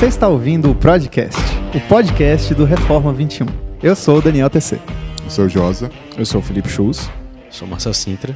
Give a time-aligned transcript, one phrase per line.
[0.00, 1.38] Você está ouvindo o Podcast,
[1.74, 3.44] o podcast do Reforma 21.
[3.82, 4.80] Eu sou o Daniel TC.
[5.22, 5.90] Eu sou o Josa.
[6.16, 7.10] Eu sou o Felipe Schulz.
[7.50, 8.34] Sou Marcel Sintra.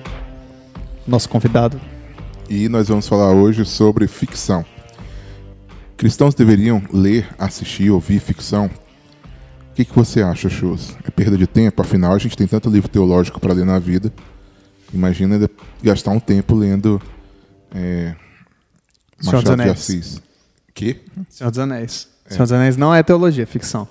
[1.06, 1.80] Nosso convidado.
[2.50, 4.62] E nós vamos falar hoje sobre ficção.
[5.96, 8.66] Cristãos deveriam ler, assistir, ouvir ficção?
[8.66, 10.94] O que, que você acha, Schulz?
[11.02, 11.80] É perda de tempo?
[11.80, 14.12] Afinal, a gente tem tanto livro teológico para ler na vida.
[14.92, 15.48] Imagina
[15.82, 17.00] gastar um tempo lendo
[17.74, 18.14] é,
[19.24, 19.70] Machado de Anéis.
[19.70, 20.33] Assis.
[20.74, 21.00] Que?
[21.30, 22.08] Senhor dos Anéis.
[22.26, 23.88] Senhor dos Anéis não é teologia, é ficção.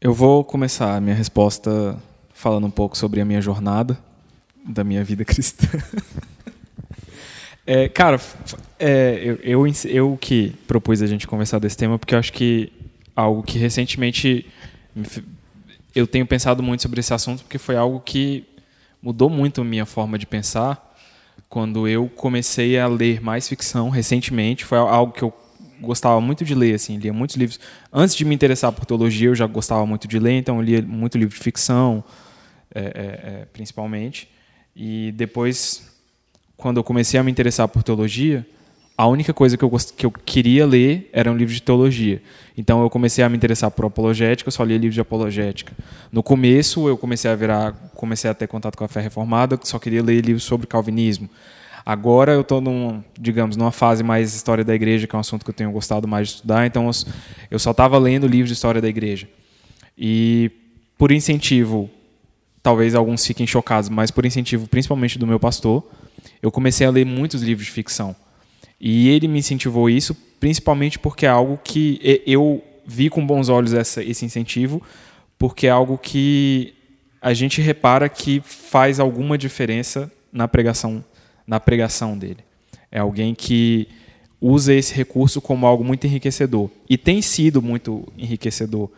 [0.00, 1.98] Eu vou começar a minha resposta
[2.32, 3.98] falando um pouco sobre a minha jornada
[4.64, 5.66] da minha vida cristã.
[7.66, 8.18] É, cara,
[8.78, 12.72] é, eu, eu, eu que propus a gente conversar desse tema porque eu acho que
[13.14, 14.46] algo que recentemente
[15.94, 18.46] eu tenho pensado muito sobre esse assunto porque foi algo que
[19.02, 20.87] mudou muito a minha forma de pensar
[21.48, 24.64] quando eu comecei a ler mais ficção recentemente.
[24.64, 25.32] Foi algo que eu
[25.80, 27.60] gostava muito de ler, assim, lia muitos livros.
[27.92, 30.82] Antes de me interessar por teologia, eu já gostava muito de ler, então eu lia
[30.82, 32.02] muito livro de ficção,
[32.74, 34.28] é, é, é, principalmente.
[34.74, 35.90] E depois,
[36.56, 38.46] quando eu comecei a me interessar por teologia,
[38.98, 42.20] a única coisa que eu, gost- que eu queria ler era um livro de teologia.
[42.56, 45.72] Então eu comecei a me interessar por apologética, eu só lia livros de apologética.
[46.10, 49.78] No começo eu comecei a virar, comecei a ter contato com a fé reformada, só
[49.78, 51.30] queria ler livros sobre calvinismo.
[51.86, 55.44] Agora eu estou num, digamos, numa fase mais história da igreja, que é um assunto
[55.44, 56.90] que eu tenho gostado mais de estudar, então
[57.52, 59.28] eu só estava lendo livros de história da igreja.
[59.96, 60.50] E
[60.98, 61.88] por incentivo,
[62.64, 65.88] talvez alguns fiquem chocados, mas por incentivo principalmente do meu pastor,
[66.42, 68.16] eu comecei a ler muitos livros de ficção.
[68.80, 73.74] E ele me incentivou isso, principalmente porque é algo que eu vi com bons olhos
[73.74, 74.82] essa, esse incentivo,
[75.38, 76.74] porque é algo que
[77.20, 81.04] a gente repara que faz alguma diferença na pregação,
[81.46, 82.38] na pregação dele.
[82.90, 83.88] É alguém que
[84.40, 86.70] usa esse recurso como algo muito enriquecedor.
[86.88, 88.88] E tem sido muito enriquecedor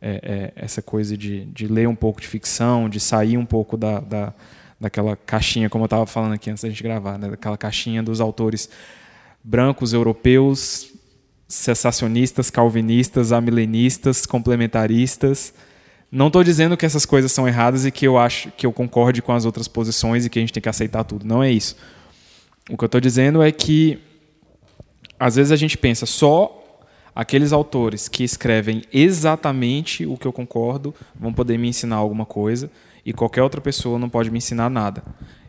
[0.00, 3.76] é, é, essa coisa de, de ler um pouco de ficção, de sair um pouco
[3.76, 4.34] da, da,
[4.78, 7.30] daquela caixinha, como eu estava falando aqui antes da gente gravar, né?
[7.30, 8.68] daquela caixinha dos autores
[9.42, 10.90] brancos, europeus,
[11.48, 15.52] sensacionistas, calvinistas, amilenistas, complementaristas.
[16.10, 19.22] Não estou dizendo que essas coisas são erradas e que eu acho que eu concorde
[19.22, 21.26] com as outras posições e que a gente tem que aceitar tudo.
[21.26, 21.76] Não é isso.
[22.68, 23.98] O que eu estou dizendo é que
[25.18, 26.56] às vezes a gente pensa só
[27.14, 32.70] aqueles autores que escrevem exatamente o que eu concordo vão poder me ensinar alguma coisa
[33.04, 35.02] e qualquer outra pessoa não pode me ensinar nada.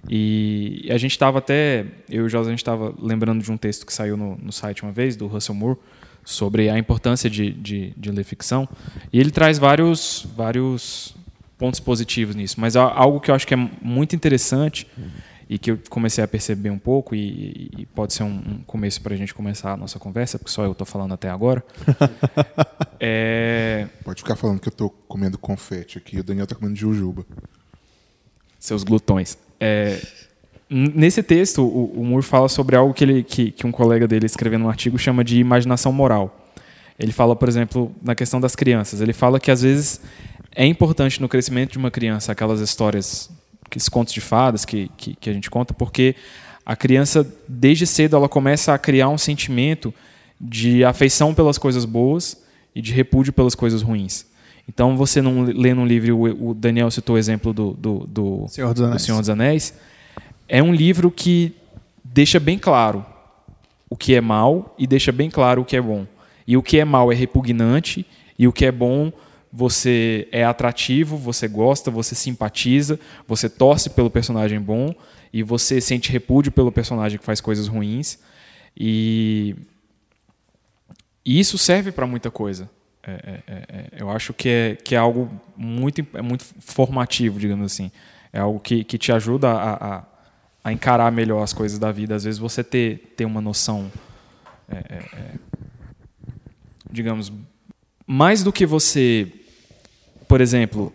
[0.10, 3.58] E a gente estava até, eu e o José, a gente estava lembrando de um
[3.58, 5.78] texto que saiu no, no site uma vez, do Russell Moore,
[6.24, 8.68] sobre a importância de, de, de ler ficção.
[9.12, 11.16] E ele traz vários, vários
[11.58, 12.60] pontos positivos nisso.
[12.60, 14.88] Mas há algo que eu acho que é muito interessante
[15.52, 19.02] e que eu comecei a perceber um pouco, e, e pode ser um, um começo
[19.02, 21.62] para a gente começar a nossa conversa, porque só eu estou falando até agora.
[22.98, 26.22] é, Pode ficar falando que eu tô comendo confete aqui.
[26.22, 27.26] O Daniel tá comendo jujuba.
[28.58, 29.38] seus glutões.
[29.60, 30.02] É,
[30.70, 34.28] nesse texto, o, o Moore fala sobre algo que, ele, que, que um colega dele
[34.28, 36.50] escreveu num artigo chama de imaginação moral.
[36.98, 39.02] Ele fala, por exemplo, na questão das crianças.
[39.02, 40.00] Ele fala que às vezes
[40.56, 43.30] é importante no crescimento de uma criança aquelas histórias,
[43.72, 46.14] aqueles contos de fadas que, que, que a gente conta, porque
[46.66, 49.94] a criança, desde cedo, ela começa a criar um sentimento
[50.40, 52.44] de afeição pelas coisas boas
[52.76, 54.26] e de repúdio pelas coisas ruins.
[54.68, 58.74] Então, você não lê num livro, o Daniel citou o exemplo do, do, do, Senhor
[58.74, 59.00] dos do.
[59.00, 59.74] Senhor dos Anéis,
[60.48, 61.54] é um livro que
[62.04, 63.06] deixa bem claro
[63.90, 66.06] o que é mal e deixa bem claro o que é bom.
[66.46, 68.06] E o que é mal é repugnante
[68.38, 69.12] e o que é bom
[69.52, 74.94] você é atrativo, você gosta, você simpatiza, você torce pelo personagem bom
[75.34, 78.20] e você sente repúdio pelo personagem que faz coisas ruins.
[78.76, 79.56] E,
[81.26, 82.70] e isso serve para muita coisa.
[83.04, 87.40] É, é, é, é, eu acho que é, que é algo muito, é muito formativo,
[87.40, 87.92] digamos assim.
[88.32, 90.04] É algo que, que te ajuda a, a,
[90.64, 92.16] a encarar melhor as coisas da vida.
[92.16, 93.92] Às vezes você ter, ter uma noção,
[94.70, 95.34] é, é,
[96.90, 97.34] digamos,
[98.06, 99.32] mais do que você,
[100.32, 100.94] por exemplo,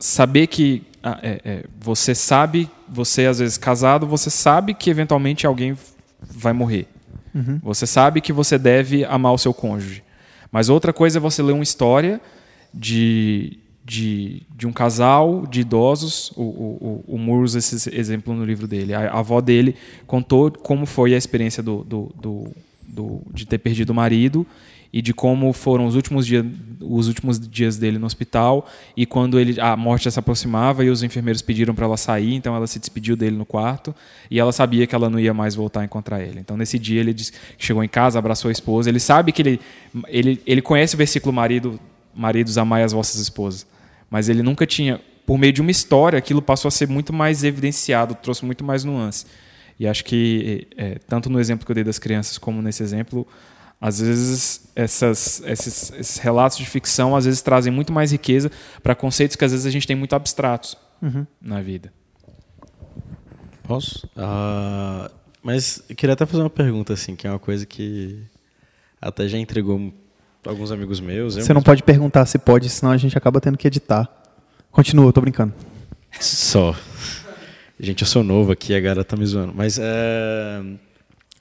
[0.00, 5.46] saber que ah, é, é, você sabe, você às vezes casado, você sabe que eventualmente
[5.46, 5.76] alguém
[6.22, 6.86] vai morrer.
[7.62, 10.02] Você sabe que você deve amar o seu cônjuge.
[10.50, 12.18] Mas outra coisa é você ler uma história
[12.72, 16.32] de, de, de um casal de idosos.
[16.34, 18.94] O, o, o, o esse exemplo no livro dele.
[18.94, 19.76] A, a avó dele
[20.06, 22.48] contou como foi a experiência do, do, do,
[22.88, 24.46] do- de ter perdido o marido
[24.96, 26.42] e de como foram os últimos dias
[26.80, 28.66] os últimos dias dele no hospital
[28.96, 32.56] e quando ele a morte se aproximava e os enfermeiros pediram para ela sair, então
[32.56, 33.94] ela se despediu dele no quarto
[34.30, 36.40] e ela sabia que ela não ia mais voltar a encontrar ele.
[36.40, 37.14] Então nesse dia ele
[37.58, 39.60] chegou em casa, abraçou a esposa, ele sabe que ele
[40.08, 41.78] ele, ele conhece o versículo marido
[42.14, 43.66] maridos amai as vossas esposas,
[44.08, 47.44] mas ele nunca tinha por meio de uma história aquilo passou a ser muito mais
[47.44, 49.26] evidenciado, trouxe muito mais nuance.
[49.78, 53.26] E acho que é, tanto no exemplo que eu dei das crianças como nesse exemplo
[53.80, 58.50] às vezes, essas, esses, esses, relatos de ficção às vezes trazem muito mais riqueza
[58.82, 61.26] para conceitos que às vezes a gente tem muito abstratos uhum.
[61.40, 61.92] na vida.
[63.64, 64.06] Posso?
[64.16, 65.10] Uh,
[65.42, 68.22] mas eu queria até fazer uma pergunta, assim, que é uma coisa que
[69.00, 69.92] até já entregou
[70.44, 71.34] alguns amigos meus.
[71.34, 74.08] Você não pode perguntar se pode, senão a gente acaba tendo que editar.
[74.70, 75.52] Continua, eu tô brincando.
[76.18, 76.74] Só.
[77.78, 79.52] Gente, eu sou novo aqui, a galera tá me zoando.
[79.54, 80.62] Mas, é...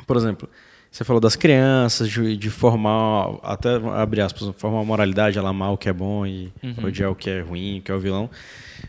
[0.05, 0.49] por exemplo,
[0.95, 5.73] você falou das crianças, de, de, formar, até abre aspas, formar uma moralidade, ela amar
[5.73, 6.85] o que é bom e uhum.
[6.85, 8.29] odiar o que é ruim, o que é o vilão.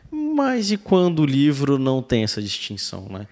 [0.08, 3.26] Mas e quando o livro não tem essa distinção, né?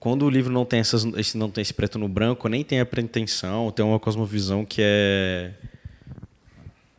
[0.00, 2.80] Quando o livro não tem, essas, esse, não tem esse preto no branco, nem tem
[2.80, 5.52] a pretensão, tem uma cosmovisão que é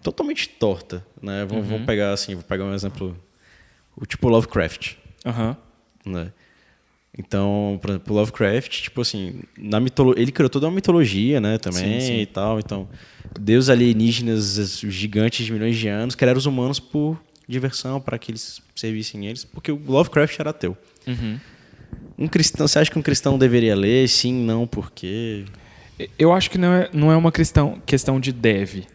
[0.01, 1.45] totalmente torta, né?
[1.49, 1.71] Vamos, uhum.
[1.71, 3.13] vamos pegar assim, vou pegar um exemplo,
[3.93, 4.93] o tipo Lovecraft,
[5.25, 5.53] uhum.
[6.05, 6.31] né?
[7.17, 10.13] Então, por exemplo, Lovecraft, tipo assim, na mitolo...
[10.17, 12.21] ele criou toda uma mitologia, né, também sim, sim.
[12.21, 12.59] e tal.
[12.59, 12.87] Então,
[13.39, 18.61] deuses alienígenas gigantes de milhões de anos criaram os humanos por diversão, para que eles
[18.75, 20.77] servissem eles, porque o Lovecraft era ateu.
[21.07, 21.39] Uhum.
[22.17, 24.07] Um cristão, você acha que um cristão deveria ler?
[24.09, 25.45] Sim, não, por quê?
[26.19, 28.85] Eu acho que não é, não é uma questão, questão de deve.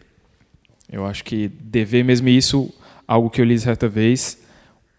[0.89, 2.71] Eu acho que dever mesmo isso,
[3.07, 4.37] algo que eu li certa vez,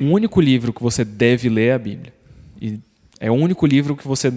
[0.00, 2.12] o único livro que você deve ler é a Bíblia.
[2.60, 2.80] E
[3.24, 4.30] é o único livro que você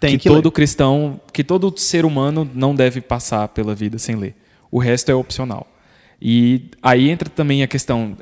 [0.00, 0.52] tem que, que todo ler.
[0.52, 4.34] cristão, que todo ser humano não deve passar pela vida sem ler.
[4.70, 5.66] O resto é opcional.
[6.20, 8.16] E aí entra também a questão,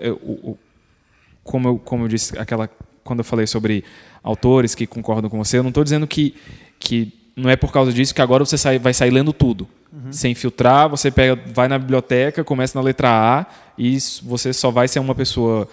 [1.45, 2.69] como, eu, como eu disse, aquela
[3.05, 3.85] quando eu falei sobre
[4.25, 6.35] autores que concordam com você, eu não estou dizendo que,
[6.81, 9.69] que não é por causa disso que agora você sai, vai sair lendo tudo.
[9.93, 10.13] Uhum.
[10.13, 13.47] Sem filtrar, você pega, vai na biblioteca, começa na letra A
[13.79, 15.69] e você só vai ser uma pessoa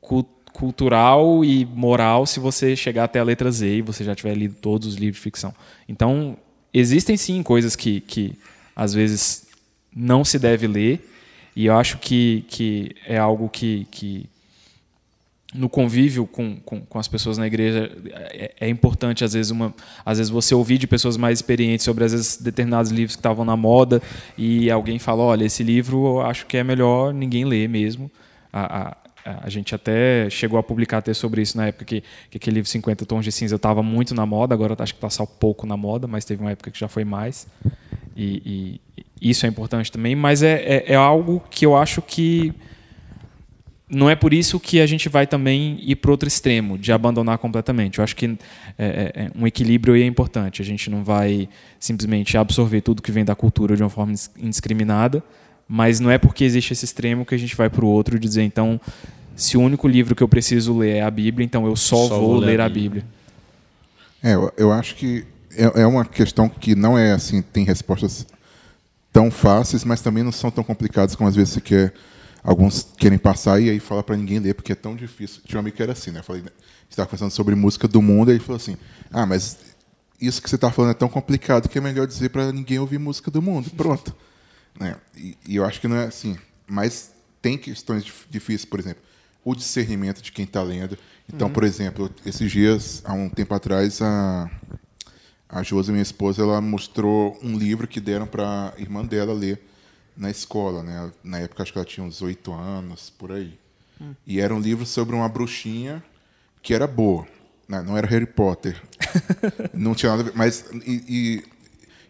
[0.00, 4.34] culta cultural e moral se você chegar até a letra Z e você já tiver
[4.34, 5.54] lido todos os livros de ficção.
[5.86, 6.34] Então,
[6.72, 8.32] existem sim coisas que, que
[8.74, 9.46] às vezes
[9.94, 11.06] não se deve ler,
[11.54, 14.30] e eu acho que, que é algo que, que
[15.54, 19.74] no convívio com, com, com, as pessoas na igreja é, é, importante às vezes uma
[20.04, 23.44] às vezes você ouvir de pessoas mais experientes sobre às vezes determinados livros que estavam
[23.44, 24.02] na moda
[24.36, 28.10] e alguém fala olha esse livro eu acho que é melhor ninguém ler mesmo
[28.52, 28.96] a, a,
[29.42, 32.70] a gente até chegou a publicar até sobre isso na época que, que aquele livro
[32.70, 36.06] 50 Tons de Cinza estava muito na moda, agora acho que está pouco na moda,
[36.06, 37.46] mas teve uma época que já foi mais.
[38.16, 38.80] E,
[39.20, 42.52] e isso é importante também, mas é, é, é, algo que eu acho que
[43.88, 47.38] não é por isso que a gente vai também ir para outro extremo, de abandonar
[47.38, 47.98] completamente.
[47.98, 48.32] Eu acho que é,
[48.78, 50.60] é, é um equilíbrio aí é importante.
[50.60, 51.48] A gente não vai
[51.78, 55.22] simplesmente absorver tudo que vem da cultura de uma forma indiscriminada,
[55.68, 58.18] mas não é porque existe esse extremo que a gente vai para o outro e
[58.18, 58.80] dizer, então,
[59.36, 62.18] se o único livro que eu preciso ler é a Bíblia, então eu só, só
[62.18, 63.04] vou, vou, ler a Bíblia.
[64.22, 65.24] É, eu, eu acho que
[65.54, 68.26] é, é uma questão que não é assim, tem respostas
[69.12, 71.94] tão fáceis, mas também não são tão complicadas como às vezes você quer,
[72.42, 75.42] alguns querem passar e aí falar para ninguém ler, porque é tão difícil.
[75.44, 76.20] Tinha um amigo que era assim, né?
[76.20, 76.42] Eu falei,
[76.88, 78.76] estava conversando sobre música do mundo, e ele falou assim:
[79.10, 79.58] Ah, mas
[80.20, 82.98] isso que você está falando é tão complicado que é melhor dizer para ninguém ouvir
[82.98, 83.70] música do mundo.
[83.70, 84.14] Pronto.
[84.78, 84.96] Né?
[85.16, 86.36] E, e, eu acho que não é assim.
[86.66, 89.02] Mas tem questões difíceis, por exemplo,
[89.46, 90.98] o discernimento de quem está lendo.
[91.32, 91.54] Então, uhum.
[91.54, 94.50] por exemplo, esses dias, há um tempo atrás, a,
[95.48, 99.62] a Josi, minha esposa, ela mostrou um livro que deram para a irmã dela ler
[100.16, 100.82] na escola.
[100.82, 101.12] Né?
[101.22, 103.56] Na época, acho que ela tinha uns oito anos, por aí.
[104.00, 104.16] Uhum.
[104.26, 106.02] E era um livro sobre uma bruxinha
[106.60, 107.24] que era boa.
[107.68, 107.84] Não, né?
[107.86, 108.82] não era Harry Potter.
[109.72, 110.36] não tinha nada a ver.
[110.36, 111.44] Mas, e, e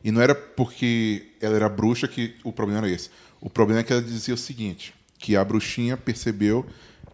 [0.07, 3.11] e não era porque ela era bruxa que o problema era esse.
[3.40, 6.64] O problema é que ela dizia o seguinte, que a bruxinha percebeu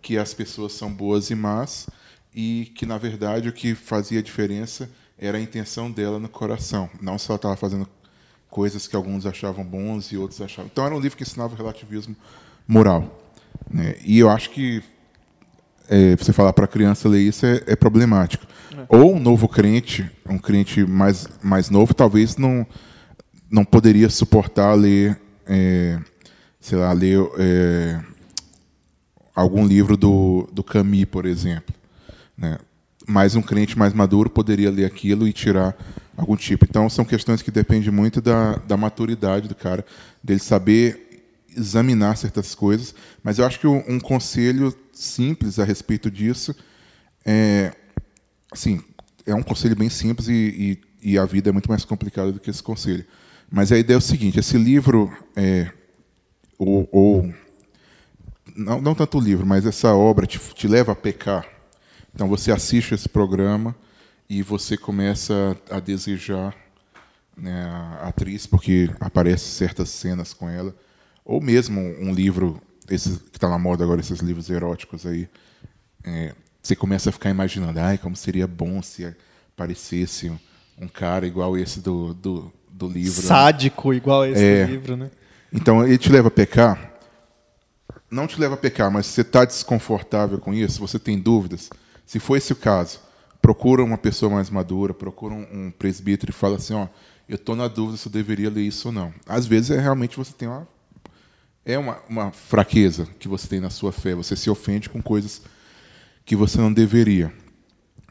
[0.02, 1.88] que as pessoas são boas e más
[2.34, 6.90] e que, na verdade, o que fazia diferença era a intenção dela no coração.
[7.00, 7.88] Não só ela estava fazendo
[8.50, 10.68] coisas que alguns achavam bons e outros achavam.
[10.70, 12.16] Então, era um livro que ensinava o relativismo
[12.66, 13.18] moral.
[13.70, 13.94] Né?
[14.04, 14.82] E eu acho que
[15.88, 18.46] é, você falar para a criança ler isso é, é problemático.
[18.76, 18.84] É.
[18.88, 22.66] Ou um novo crente, um crente mais, mais novo, talvez não,
[23.50, 25.98] não poderia suportar ler, é,
[26.58, 28.00] sei lá, ler é,
[29.34, 31.74] algum livro do, do Camus, por exemplo.
[32.36, 32.58] Né?
[33.06, 35.76] mas um crente mais maduro poderia ler aquilo e tirar
[36.16, 36.64] algum tipo.
[36.64, 39.84] Então, são questões que dependem muito da, da maturidade do cara,
[40.22, 41.24] dele saber
[41.56, 42.94] examinar certas coisas.
[43.22, 46.54] Mas eu acho que um, um conselho simples a respeito disso
[47.24, 47.72] é,
[48.50, 48.82] assim,
[49.26, 52.40] é um conselho bem simples e, e, e, a vida é muito mais complicada do
[52.40, 53.04] que esse conselho.
[53.50, 55.70] Mas a ideia é o seguinte: esse livro, é,
[56.58, 57.34] ou, ou
[58.56, 61.46] não, não, tanto o livro, mas essa obra te, te leva a pecar.
[62.14, 63.74] Então você assiste esse programa
[64.28, 66.54] e você começa a desejar
[67.36, 67.64] né,
[68.00, 70.74] a atriz porque aparecem certas cenas com ela,
[71.24, 75.28] ou mesmo um livro esse que está na moda agora, esses livros eróticos aí,
[76.04, 79.14] é, você começa a ficar imaginando, ai, como seria bom se
[79.54, 80.38] aparecesse um,
[80.78, 83.22] um cara igual esse do, do, do livro.
[83.22, 83.28] Né?
[83.28, 83.96] Sádico né?
[83.96, 85.10] igual esse é, do livro, né?
[85.52, 86.91] Então, ele te leva a pecar.
[88.12, 91.70] Não te leva a pecar, mas se você está desconfortável com isso, você tem dúvidas,
[92.04, 93.00] se for esse o caso,
[93.40, 96.86] procura uma pessoa mais madura, procura um, um presbítero e fala assim, ó,
[97.28, 99.14] eu estou na dúvida se eu deveria ler isso ou não.
[99.26, 100.68] Às vezes, é realmente você tem uma
[101.64, 104.14] é uma, uma fraqueza que você tem na sua fé.
[104.14, 105.42] Você se ofende com coisas
[106.24, 107.32] que você não deveria.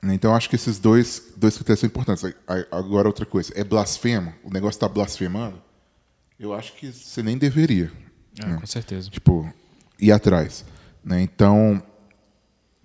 [0.04, 2.24] Então, acho que esses dois, dois critérios são importantes.
[2.72, 3.52] Agora, outra coisa.
[3.56, 4.34] É blasfemo?
[4.44, 5.62] O negócio está blasfemando?
[6.40, 7.92] Eu acho que você nem deveria.
[8.42, 8.58] É, né?
[8.60, 9.10] Com certeza.
[9.10, 9.52] Tipo,
[10.02, 10.66] ir atrás.
[11.04, 11.22] Né?
[11.22, 11.82] Então,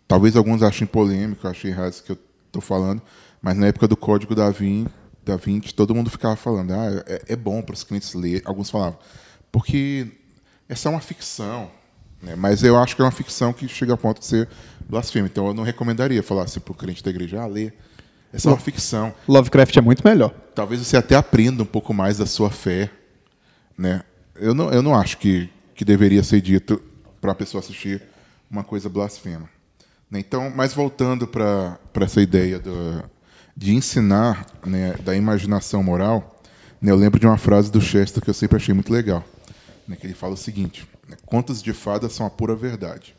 [0.07, 3.03] talvez alguns achem polêmico, achem errado isso que eu estou falando,
[3.41, 4.91] mas na época do Código da Vinci,
[5.25, 8.43] da Vinci todo mundo ficava falando, ah, é, é bom para os clientes ler.
[8.45, 8.99] Alguns falavam,
[9.51, 10.07] porque
[10.69, 11.71] essa é uma ficção.
[12.23, 12.35] Né?
[12.37, 14.49] Mas eu acho que é uma ficção que chega a ponto de ser
[14.89, 15.27] blasfema.
[15.27, 17.73] Então eu não recomendaria falar assim para o crente da igreja, ah, lê.
[18.33, 19.15] Essa é uma ficção.
[19.27, 20.31] Lovecraft é muito melhor.
[20.55, 22.91] Talvez você até aprenda um pouco mais da sua fé.
[23.79, 24.03] Né?
[24.35, 26.83] Eu, não, eu não acho que, que deveria ser dito
[27.21, 28.03] para a pessoa assistir
[28.51, 29.49] uma coisa blasfema.
[30.11, 30.21] Né?
[30.21, 33.03] Então, mas voltando para essa ideia do,
[33.57, 36.41] de ensinar né, da imaginação moral,
[36.81, 39.25] né, eu lembro de uma frase do Chester que eu sempre achei muito legal
[39.87, 43.15] né, que ele fala o seguinte: né, contos de fadas são a pura verdade.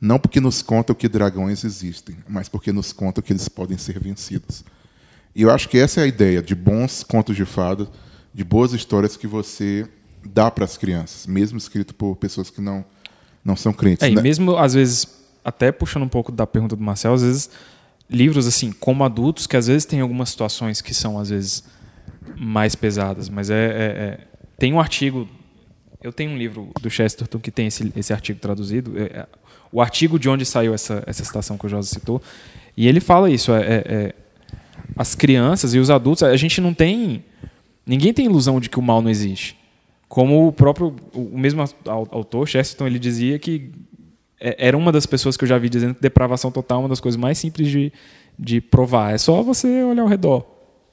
[0.00, 4.00] Não porque nos contam que dragões existem, mas porque nos contam que eles podem ser
[4.00, 4.64] vencidos.
[5.34, 7.88] E eu acho que essa é a ideia de bons contos de fadas,
[8.34, 9.88] de boas histórias que você
[10.24, 12.84] dá para as crianças, mesmo escrito por pessoas que não,
[13.44, 14.06] não são crentes.
[14.06, 14.20] É, né?
[14.20, 15.06] e mesmo, às vezes,
[15.44, 17.50] até puxando um pouco da pergunta do Marcel, às vezes,
[18.08, 21.64] livros assim, como adultos, que às vezes tem algumas situações que são, às vezes,
[22.36, 24.20] mais pesadas, mas é, é, é
[24.58, 25.28] tem um artigo
[26.02, 28.98] eu tenho um livro do Chesterton que tem esse, esse artigo traduzido.
[28.98, 29.26] É, é,
[29.70, 32.20] o artigo de onde saiu essa, essa citação que o José citou.
[32.76, 33.52] E ele fala isso.
[33.52, 34.14] É, é, é,
[34.96, 37.24] as crianças e os adultos, a gente não tem.
[37.86, 39.56] Ninguém tem ilusão de que o mal não existe.
[40.12, 43.72] Como o próprio, o mesmo autor, Chesterton, ele dizia que
[44.38, 46.88] é, era uma das pessoas que eu já vi dizendo que depravação total é uma
[46.90, 47.90] das coisas mais simples de,
[48.38, 49.14] de provar.
[49.14, 50.44] É só você olhar ao redor.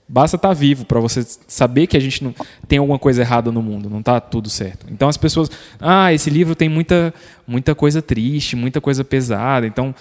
[0.07, 2.33] Basta estar tá vivo para você saber que a gente não
[2.65, 4.85] tem alguma coisa errada no mundo, não está tudo certo.
[4.89, 7.13] Então as pessoas, ah, esse livro tem muita
[7.45, 9.67] muita coisa triste, muita coisa pesada.
[9.67, 9.93] Então,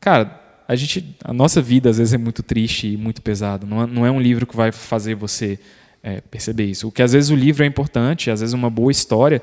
[0.00, 3.66] cara, a gente, a nossa vida às vezes é muito triste e muito pesada.
[3.66, 5.58] Não é, não é um livro que vai fazer você
[6.06, 6.86] é, perceber isso.
[6.86, 9.42] O que às vezes o livro é importante, às vezes uma boa história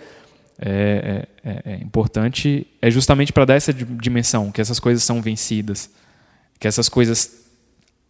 [0.57, 5.21] é, é, é, é importante, é justamente para dar essa dimensão, que essas coisas são
[5.21, 5.89] vencidas,
[6.57, 7.43] que essas coisas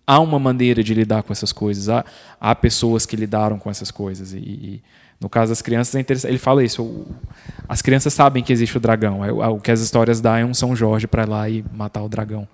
[0.05, 2.05] há uma maneira de lidar com essas coisas, há,
[2.39, 4.33] há pessoas que lidaram com essas coisas.
[4.33, 4.83] E, e,
[5.19, 7.07] no caso das crianças, é ele fala isso: o,
[7.67, 9.25] as crianças sabem que existe o dragão.
[9.25, 12.09] É, o que as histórias dão é um São Jorge para lá e matar o
[12.09, 12.47] dragão.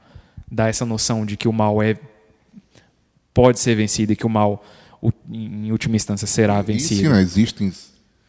[0.49, 1.97] Dá essa noção de que o mal é
[3.33, 4.63] pode ser vencido e que o mal,
[5.29, 7.01] em última instância, será vencido.
[7.01, 7.21] sim, né?
[7.21, 7.71] existem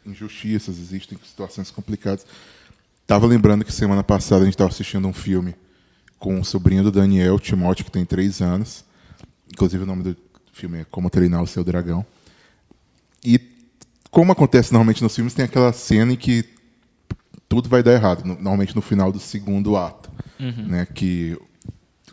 [0.07, 2.25] injustiças, existem situações complicadas.
[3.03, 5.55] Estava lembrando que semana passada a gente estava assistindo um filme
[6.19, 8.85] com o sobrinho do Daniel, Timóteo, que tem três anos.
[9.53, 10.17] Inclusive o nome do
[10.53, 12.05] filme é Como Treinar o Seu Dragão.
[13.25, 13.41] E
[14.11, 16.45] como acontece normalmente nos filmes, tem aquela cena em que
[17.49, 20.69] tudo vai dar errado, normalmente no final do segundo ato, uhum.
[20.69, 21.37] né, que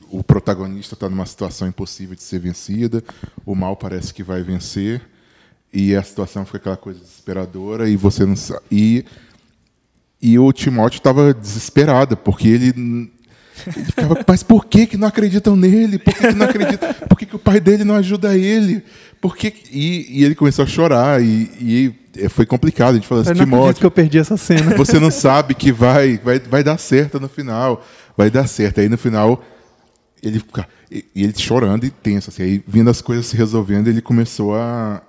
[0.09, 3.03] o protagonista está numa situação impossível de ser vencida,
[3.45, 5.01] o mal parece que vai vencer
[5.73, 8.61] e a situação fica aquela coisa desesperadora e você não sabe.
[8.71, 9.05] E,
[10.21, 13.11] e o Timóteo estava desesperado porque ele
[13.65, 15.97] ele ficava, mas por que, que não acreditam nele?
[15.97, 16.93] Por que, que não acreditam?
[16.93, 18.83] Por que, que o pai dele não ajuda ele?
[19.19, 19.53] Por que...
[19.71, 22.91] E, e ele começou a chorar e, e foi complicado.
[22.91, 24.75] A gente falou assim, eu não que eu perdi essa cena.
[24.75, 27.83] Você não sabe que vai, vai, vai dar certo no final.
[28.15, 28.79] Vai dar certo.
[28.79, 29.43] Aí no final
[30.21, 30.43] ele
[30.89, 32.29] e ele chorando e tenso.
[32.29, 35.01] Assim, aí vindo as coisas se resolvendo, ele começou a,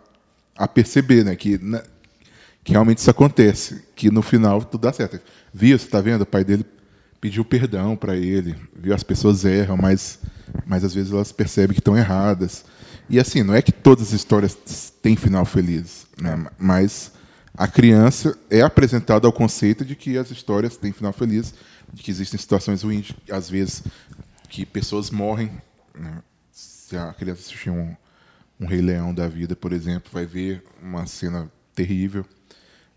[0.56, 1.82] a perceber né, que, né,
[2.64, 3.82] que realmente isso acontece.
[3.94, 5.20] Que no final tudo dá certo.
[5.52, 6.22] Viu, você está vendo?
[6.22, 6.64] O pai dele
[7.20, 8.94] pediu perdão para ele, viu?
[8.94, 10.18] As pessoas erram, mas
[10.66, 12.64] mas às vezes elas percebem que estão erradas.
[13.08, 14.56] E assim, não é que todas as histórias
[15.02, 16.46] têm final feliz, né?
[16.58, 17.12] mas
[17.56, 21.54] a criança é apresentada ao conceito de que as histórias têm final feliz,
[21.92, 23.82] de que existem situações ruins, às vezes
[24.48, 25.50] que pessoas morrem.
[25.94, 26.22] Né?
[26.50, 27.94] Se a criança assistir um,
[28.60, 32.24] um Rei Leão da vida, por exemplo, vai ver uma cena terrível.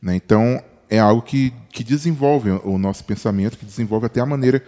[0.02, 0.16] Né?
[0.16, 4.64] Então, é algo que, que desenvolve o nosso pensamento, que desenvolve até a maneira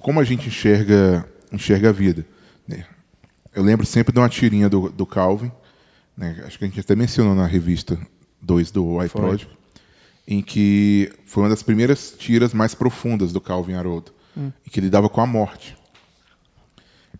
[0.00, 2.24] como a gente enxerga, enxerga a vida.
[2.66, 2.84] Né?
[3.54, 5.50] Eu lembro sempre de uma tirinha do, do Calvin,
[6.16, 6.42] né?
[6.46, 7.98] acho que a gente até mencionou na revista
[8.40, 9.48] 2 do iPod,
[10.26, 14.50] em que foi uma das primeiras tiras mais profundas do Calvin Haroldo, hum.
[14.66, 15.76] em que ele dava com a morte.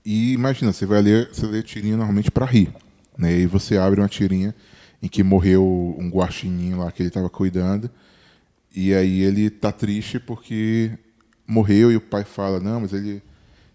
[0.07, 2.73] E imagina, você vai ler, você lê tirinha normalmente para rir.
[3.19, 3.41] Né?
[3.41, 4.55] E você abre uma tirinha
[5.03, 7.91] em que morreu um guaxininho lá que ele estava cuidando.
[8.73, 10.93] E aí ele tá triste porque
[11.45, 13.21] morreu e o pai fala: "Não, mas ele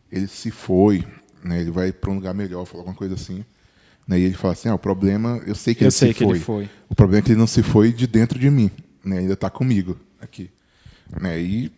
[0.09, 1.05] ele se foi,
[1.43, 1.59] né?
[1.59, 3.43] Ele vai para um lugar melhor", falou alguma coisa assim.
[4.07, 4.19] Né?
[4.19, 6.23] E ele fala assim: ah, o problema, eu sei que, eu ele, sei se que
[6.23, 6.35] foi.
[6.37, 6.69] ele foi.
[6.87, 8.71] O problema é que ele não se foi de dentro de mim,
[9.03, 9.17] né?
[9.17, 10.49] Ainda está comigo aqui,
[11.19, 11.41] né?
[11.41, 11.69] E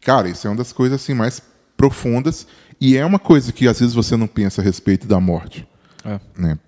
[0.00, 1.40] cara, isso é uma das coisas assim mais
[1.76, 2.46] profundas
[2.84, 5.66] e é uma coisa que às vezes você não pensa a respeito da morte,
[6.04, 6.18] É.
[6.36, 6.58] né?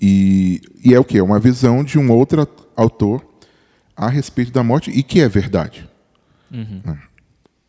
[0.00, 1.16] E, e é o que?
[1.16, 2.46] É uma visão de um outro
[2.76, 3.24] autor
[3.96, 5.88] a respeito da morte e que é verdade.
[6.50, 6.98] Né?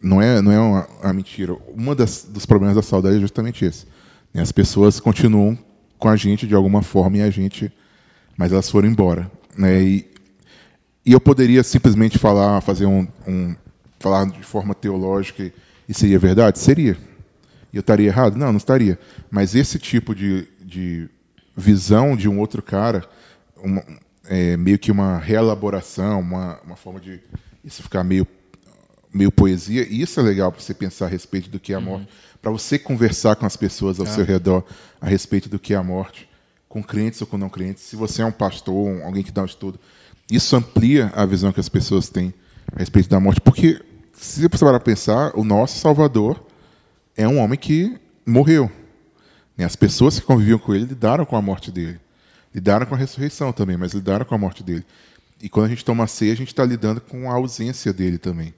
[0.02, 1.54] Não é, não é uma, uma mentira.
[1.74, 3.86] Uma das, dos problemas da saudade é justamente esse.
[4.34, 4.42] né?
[4.42, 5.58] As pessoas continuam
[5.98, 7.72] com a gente de alguma forma e a gente,
[8.36, 9.82] mas elas foram embora, né?
[9.82, 10.06] E,
[11.06, 13.56] e eu poderia simplesmente falar, fazer um, um
[14.00, 15.50] falar de forma teológica
[15.88, 16.98] e seria verdade, seria.
[17.78, 18.36] Eu estaria errado?
[18.38, 18.98] Não, não estaria.
[19.30, 21.08] Mas esse tipo de, de
[21.56, 23.08] visão de um outro cara,
[23.56, 23.84] uma,
[24.26, 27.22] é, meio que uma reelaboração, uma, uma forma de
[27.64, 28.28] isso ficar meio,
[29.14, 29.86] meio poesia.
[29.88, 32.08] E isso é legal para você pensar a respeito do que é a morte,
[32.42, 34.64] para você conversar com as pessoas ao seu redor
[35.00, 36.28] a respeito do que é a morte,
[36.68, 37.84] com crentes ou com não crentes.
[37.84, 39.80] Se você é um pastor, alguém que dá um estudo,
[40.32, 42.34] isso amplia a visão que as pessoas têm
[42.76, 43.40] a respeito da morte.
[43.40, 43.80] Porque,
[44.14, 46.44] se você parar para pensar, o nosso Salvador
[47.18, 48.72] é um homem que morreu.
[49.58, 49.66] né?
[49.66, 52.00] As pessoas que conviviam com ele lidaram com a morte dele.
[52.54, 54.86] Lidaram com a ressurreição também, mas lidaram com a morte dele.
[55.42, 58.18] E quando a gente toma a ceia, a gente está lidando com a ausência dele
[58.18, 58.54] também.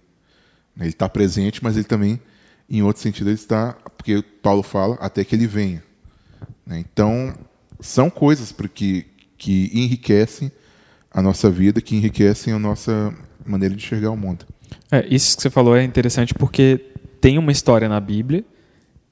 [0.76, 0.86] Né?
[0.86, 2.20] Ele está presente, mas ele também,
[2.70, 5.84] em outro sentido, ele está, porque Paulo fala, até que ele venha.
[6.66, 6.80] né?
[6.80, 7.34] Então,
[7.80, 9.06] são coisas porque,
[9.38, 10.52] que enriquecem
[11.12, 13.14] a nossa vida, que enriquecem a nossa
[13.46, 14.46] maneira de enxergar o mundo.
[14.92, 16.90] É, isso que você falou é interessante porque
[17.22, 18.44] tem uma história na Bíblia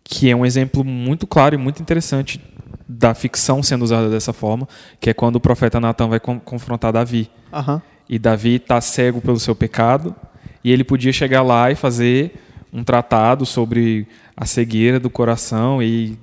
[0.03, 2.41] que é um exemplo muito claro e muito interessante
[2.87, 4.65] da ficção sendo usada dessa forma,
[5.01, 7.29] que é quando o profeta Natan vai con- confrontar Davi.
[7.51, 7.81] Aham.
[8.07, 10.15] E Davi está cego pelo seu pecado
[10.63, 12.35] e ele podia chegar lá e fazer
[12.71, 16.17] um tratado sobre a cegueira do coração e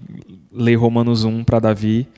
[0.51, 2.09] ler Romanos 1 para Davi.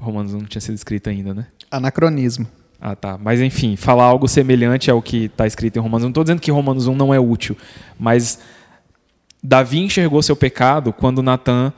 [0.00, 1.46] Romanos 1 não tinha sido escrito ainda, né?
[1.70, 2.48] Anacronismo.
[2.80, 3.16] Ah, tá.
[3.16, 6.06] Mas enfim, falar algo semelhante ao que está escrito em Romanos 1.
[6.06, 7.56] Não estou dizendo que Romanos 1 não é útil,
[7.96, 8.40] mas
[9.42, 11.72] Davi enxergou seu pecado quando Natan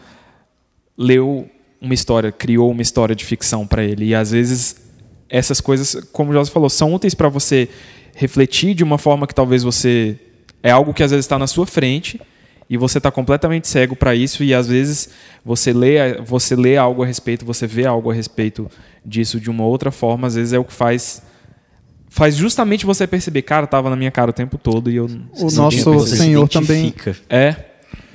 [0.96, 1.48] leu
[1.80, 4.06] uma história, criou uma história de ficção para ele.
[4.06, 4.76] E às vezes
[5.28, 7.68] essas coisas, como o José falou, são úteis para você
[8.14, 10.18] refletir de uma forma que talvez você.
[10.62, 12.20] É algo que às vezes está na sua frente
[12.70, 15.08] e você está completamente cego para isso e às vezes
[15.44, 18.70] você lê, você lê algo a respeito, você vê algo a respeito
[19.04, 21.20] disso de uma outra forma, às vezes é o que faz
[22.12, 25.50] faz justamente você perceber, cara, tava na minha cara o tempo todo e eu O
[25.50, 26.88] nosso se Senhor também.
[26.88, 27.16] identifica.
[27.30, 27.56] é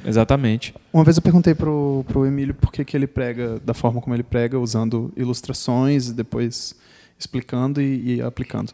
[0.06, 0.74] exatamente.
[0.94, 4.16] Uma vez eu perguntei pro, pro Emílio por que, que ele prega da forma como
[4.16, 6.76] ele prega, usando ilustrações e depois
[7.18, 8.72] explicando e, e aplicando.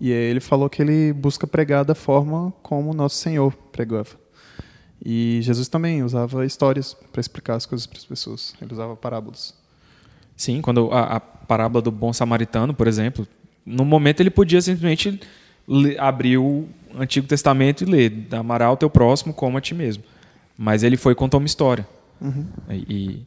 [0.00, 4.10] E aí ele falou que ele busca pregar da forma como o nosso Senhor pregava.
[5.06, 8.54] E Jesus também usava histórias para explicar as coisas para as pessoas.
[8.60, 9.54] Ele usava parábolas.
[10.36, 13.24] Sim, quando a, a parábola do bom samaritano, por exemplo,
[13.64, 15.20] no momento ele podia simplesmente
[15.66, 16.66] le- abrir o
[16.98, 20.02] Antigo Testamento e ler: amará o teu próximo como a ti mesmo.
[20.56, 21.86] Mas ele foi e contou uma história.
[22.70, 23.26] E, e-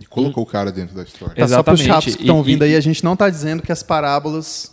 [0.00, 1.34] E colocou o cara dentro da história.
[1.34, 1.86] Tá, só para os Exatamente.
[2.04, 4.72] chatos que estão E- ouvindo e- aí, a gente não está dizendo que as parábolas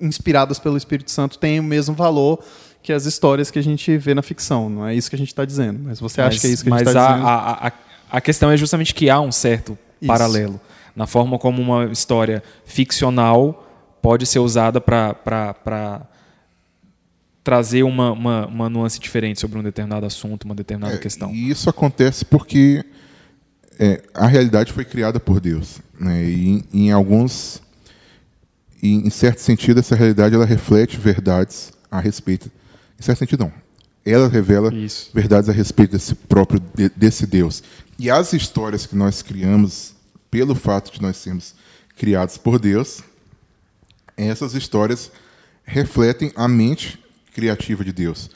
[0.00, 2.38] inspiradas pelo Espírito Santo têm o mesmo valor
[2.82, 4.68] que as histórias que a gente vê na ficção.
[4.68, 5.80] Não é isso que a gente está dizendo.
[5.84, 7.28] Mas você acha mas, que é isso que a mas gente está a, dizendo?
[7.28, 7.72] a, a,
[8.16, 10.08] a questão é justamente que há um certo Isso.
[10.08, 10.60] paralelo
[10.96, 13.66] na forma como uma história ficcional
[14.02, 16.02] pode ser usada para
[17.44, 21.32] trazer uma, uma, uma nuance diferente sobre um determinado assunto, uma determinada É, questão.
[21.32, 22.84] E isso acontece porque
[23.78, 25.80] é, a realidade foi criada por Deus.
[25.98, 26.24] Né?
[26.24, 27.62] E em, em alguns.
[28.82, 32.50] Em, em certo sentido, essa realidade ela reflete verdades a respeito.
[32.98, 33.52] Em certo sentido, não.
[34.04, 35.10] ela revela Isso.
[35.14, 37.62] verdades a respeito desse próprio de- desse Deus.
[37.98, 39.94] E as histórias que nós criamos
[40.30, 41.54] pelo fato de nós sermos
[41.96, 43.00] criados por Deus,
[44.16, 45.10] essas histórias
[45.64, 46.98] refletem a mente
[47.34, 48.30] criativa de Deus.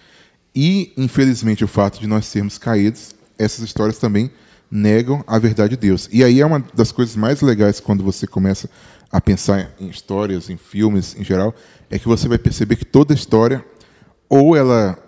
[0.54, 4.30] E, infelizmente, o fato de nós sermos caídos, essas histórias também
[4.70, 6.08] negam a verdade de Deus.
[6.10, 8.68] E aí é uma das coisas mais legais quando você começa
[9.10, 11.54] a pensar em histórias, em filmes em geral,
[11.90, 13.64] é que você vai perceber que toda história
[14.28, 14.98] ou ela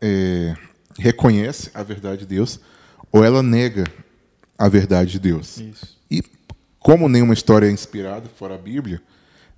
[0.00, 0.54] é,
[0.98, 2.58] reconhece a verdade de Deus,
[3.12, 3.84] ou ela nega
[4.58, 5.58] a verdade de Deus.
[5.58, 5.96] Isso.
[6.10, 6.22] E
[6.80, 9.00] como nenhuma história é inspirada, fora a Bíblia,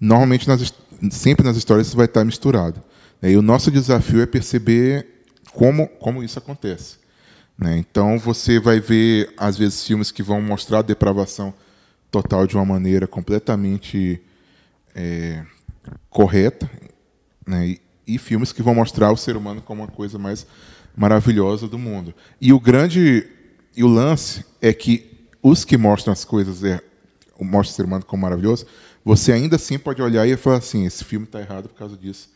[0.00, 0.72] normalmente nas,
[1.10, 2.82] sempre nas histórias isso vai estar misturado.
[3.22, 5.06] E o nosso desafio é perceber
[5.52, 6.98] como, como isso acontece.
[7.58, 7.76] né?
[7.78, 11.52] Então você vai ver, às vezes, filmes que vão mostrar a depravação
[12.10, 14.22] total de uma maneira completamente
[14.94, 15.44] é,
[16.08, 16.70] correta,
[17.46, 17.68] né?
[17.68, 20.46] e, e filmes que vão mostrar o ser humano como uma coisa mais
[20.96, 22.14] maravilhosa do mundo.
[22.40, 23.26] E o grande
[23.76, 26.80] e o lance é que os que mostram as coisas é
[27.40, 28.66] mostram o ser humano como maravilhoso,
[29.08, 32.28] você ainda assim pode olhar e falar assim, esse filme está errado por causa disso.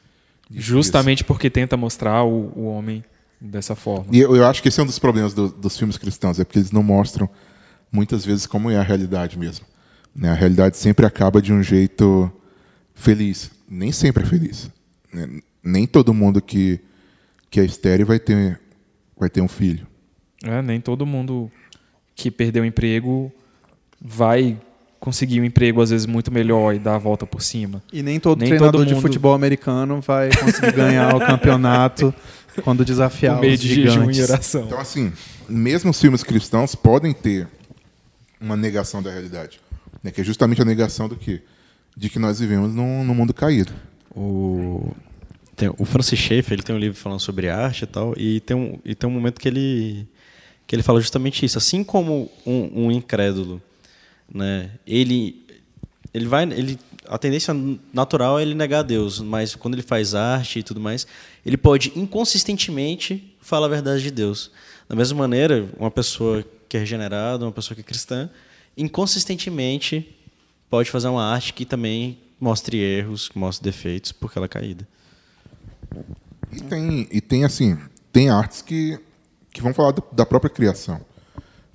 [0.50, 3.04] disso, Justamente porque tenta mostrar o, o homem
[3.40, 4.06] dessa forma.
[4.10, 6.44] e eu, eu acho que esse é um dos problemas do- dos filmes cristãos, é
[6.44, 7.28] porque eles não mostram
[7.90, 9.66] muitas vezes como é a realidade mesmo.
[10.14, 10.30] né?
[10.30, 12.30] A realidade sempre acaba de um jeito
[12.94, 13.50] feliz.
[13.68, 14.70] Nem sempre é feliz.
[15.12, 15.40] né?
[15.62, 16.80] Nem todo mundo que,
[17.50, 18.60] que é estéreo vai ter,
[19.16, 19.86] vai ter um filho.
[20.44, 21.50] É, nem todo mundo
[22.14, 23.32] que perdeu o emprego
[24.00, 24.58] vai
[25.02, 27.82] conseguir um emprego às vezes muito melhor e dar a volta por cima.
[27.92, 32.14] E nem todo Nem treinador todo de mundo- futebol americano vai conseguir ganhar o campeonato
[32.62, 34.18] quando desafiar meio os de jejum gigantes.
[34.18, 34.64] e oração.
[34.66, 35.12] Então, assim,
[35.48, 37.48] mesmo os filmes cristãos podem ter
[38.40, 39.60] uma negação da realidade.
[40.04, 40.12] Né?
[40.12, 41.42] Que é justamente a negação do quê?
[41.96, 43.72] De que nós vivemos num, num mundo caído.
[44.14, 44.92] O,
[45.56, 48.56] tem- o Francis Schaeffer ele tem um livro falando sobre arte e tal, e tem
[48.56, 50.06] um, e tem um momento que ele,
[50.66, 51.58] que ele fala justamente isso.
[51.58, 53.60] Assim como um, um incrédulo,
[54.32, 55.44] né, ele,
[56.12, 57.54] ele vai, ele, a tendência
[57.92, 61.06] natural é ele negar a Deus, mas quando ele faz arte e tudo mais,
[61.44, 64.50] ele pode inconsistentemente falar a verdade de Deus.
[64.88, 68.30] Da mesma maneira, uma pessoa que é regenerada, uma pessoa que é cristã,
[68.76, 70.16] inconsistentemente
[70.70, 74.88] pode fazer uma arte que também mostre erros, mostre defeitos, porque ela é caída.
[76.50, 77.78] E tem, e tem assim,
[78.12, 78.98] tem artes que,
[79.52, 81.00] que vão falar da, da própria criação.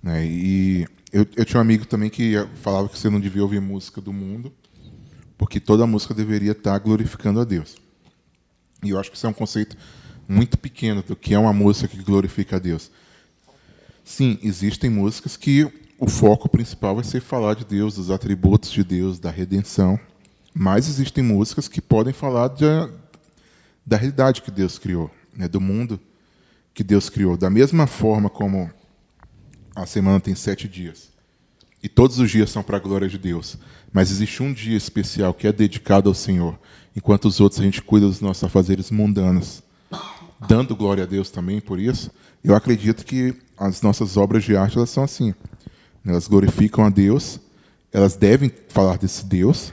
[0.01, 0.25] Né?
[0.25, 3.99] E eu, eu tinha um amigo também que falava que você não devia ouvir música
[3.99, 4.53] do mundo,
[5.35, 7.75] porque toda música deveria estar glorificando a Deus.
[8.83, 9.75] E eu acho que isso é um conceito
[10.27, 12.91] muito pequeno do que é uma música que glorifica a Deus.
[14.05, 18.83] Sim, existem músicas que o foco principal vai ser falar de Deus, dos atributos de
[18.83, 19.99] Deus, da redenção.
[20.53, 22.63] Mas existem músicas que podem falar de,
[23.83, 25.99] da realidade que Deus criou, né, do mundo
[26.75, 27.35] que Deus criou.
[27.35, 28.71] Da mesma forma como
[29.81, 31.09] a semana tem sete dias
[31.81, 33.57] e todos os dias são para a glória de Deus,
[33.93, 36.57] mas existe um dia especial que é dedicado ao Senhor,
[36.95, 39.61] enquanto os outros a gente cuida dos nossos afazeres mundanos,
[40.47, 42.11] dando glória a Deus também por isso.
[42.43, 45.33] Eu acredito que as nossas obras de arte elas são assim,
[46.05, 47.39] elas glorificam a Deus,
[47.93, 49.71] elas devem falar desse Deus,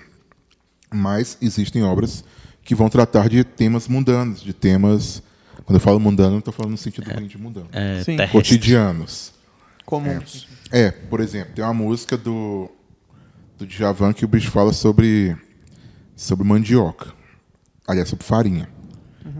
[0.92, 2.22] mas existem obras
[2.62, 5.22] que vão tratar de temas mundanos, de temas.
[5.64, 7.68] Quando eu falo mundano, não estou falando no sentido ruim de mundano.
[7.72, 8.26] É.
[8.28, 9.33] Cotidianos.
[9.84, 10.48] Comuns.
[10.70, 12.70] É, por exemplo, tem uma música do,
[13.58, 15.36] do Djavan que o bicho fala sobre,
[16.16, 17.12] sobre mandioca.
[17.86, 18.68] Aliás, sobre farinha.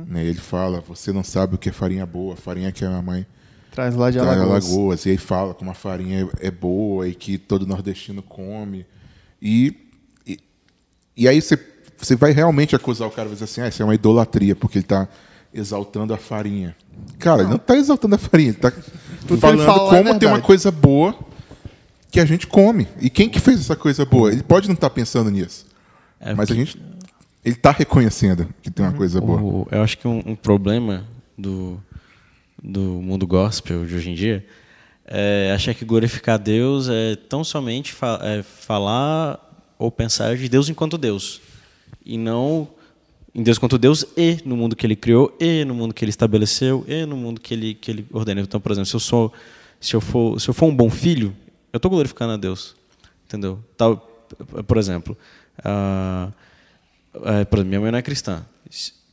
[0.07, 3.03] Né, Ele fala, você não sabe o que é farinha boa, farinha que a minha
[3.03, 3.27] mãe
[3.75, 4.67] Traz lá de traz Alagoas.
[4.67, 5.07] Alagoas.
[5.07, 8.87] E aí fala como a farinha é, é boa e que todo nordestino come.
[9.43, 9.77] E,
[10.25, 10.39] e,
[11.17, 11.59] e aí você,
[11.99, 14.79] você vai realmente acusar o cara, vai dizer assim, ah, isso é uma idolatria, porque
[14.79, 15.09] ele está
[15.53, 16.77] exaltando a farinha.
[17.19, 18.73] Cara, ele não está exaltando a farinha, ele está
[19.33, 21.15] ele falando fala é como tem uma coisa boa
[22.11, 22.87] que a gente come.
[23.01, 24.31] E quem que fez essa coisa boa?
[24.33, 25.67] Ele pode não estar pensando nisso.
[26.21, 26.81] É, mas a gente.
[27.45, 29.41] Ele está reconhecendo que tem uma coisa boa.
[29.41, 31.05] O- eu acho que um, um problema
[31.37, 31.79] do,
[32.63, 34.47] do mundo gospel de hoje em dia
[35.07, 39.39] é achar que glorificar Deus é tão somente fa- é falar
[39.79, 41.43] ou pensar de Deus enquanto Deus.
[42.07, 42.69] E não
[43.35, 46.11] em Deus enquanto Deus e no mundo que ele criou, e no mundo que ele
[46.11, 48.45] estabeleceu, e no mundo que ele, que ele ordenou.
[48.45, 49.33] Então, por exemplo, se eu, sou,
[49.81, 51.35] se eu, for, se eu for um bom filho,
[51.73, 52.77] eu estou glorificando a Deus.
[53.27, 53.59] Entendeu?
[53.77, 53.97] Tal,
[54.67, 55.17] por exemplo,
[55.59, 58.45] é, por exemplo, minha mãe não é cristã.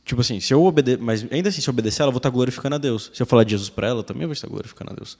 [0.04, 2.76] Tipo assim, se eu obedecer, mas ainda assim, se eu obedecer, ela, vou estar glorificando
[2.76, 3.10] a Deus.
[3.12, 5.18] Se eu falar de Jesus para ela, também vou estar glorificando a Deus.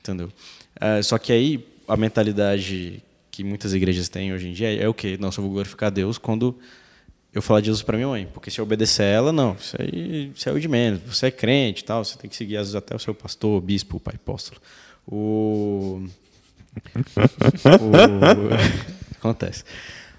[0.00, 0.30] Entendeu?
[0.78, 4.92] É, só que aí, a mentalidade que muitas igrejas têm hoje em dia é, o
[4.92, 5.16] quê?
[5.18, 6.54] Não, só vou glorificar a Deus quando
[7.34, 10.32] eu falar de Jesus para minha mãe, porque se eu obedecer ela, não, isso aí,
[10.54, 11.00] o de menos.
[11.06, 13.98] Você é crente tal, você tem que seguir às vezes até o seu pastor, bispo,
[13.98, 14.60] pai apóstolo.
[15.06, 16.06] O,
[17.64, 19.16] o...
[19.18, 19.64] acontece.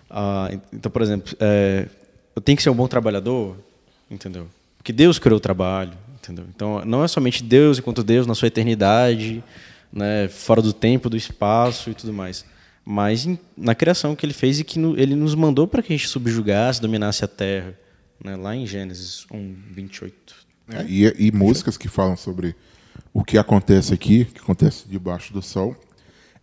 [0.09, 1.87] Ah, então, por exemplo, é,
[2.35, 3.57] eu tenho que ser um bom trabalhador,
[4.09, 4.47] entendeu?
[4.77, 6.45] Porque Deus criou o trabalho, entendeu?
[6.53, 9.43] Então, não é somente Deus enquanto Deus na sua eternidade,
[9.91, 12.43] né, fora do tempo, do espaço e tudo mais
[12.85, 16.07] mas na criação que ele fez e que ele nos mandou para que a gente
[16.07, 17.77] subjugasse, dominasse a terra,
[18.23, 18.35] né?
[18.35, 20.35] lá em Gênesis 1, 28.
[20.69, 22.55] É, e, e músicas que falam sobre
[23.13, 25.75] o que acontece aqui, que acontece debaixo do sol,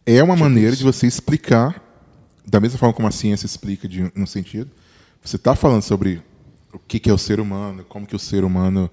[0.07, 1.83] é uma tipo maneira de você explicar,
[2.47, 4.71] da mesma forma como a ciência explica de um sentido,
[5.23, 6.23] você está falando sobre
[6.73, 8.91] o que, que, é o ser humano, como que o ser humano